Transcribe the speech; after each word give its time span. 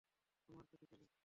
আমার 0.49 0.65
সাথে 0.65 0.85
চলুন। 0.85 1.11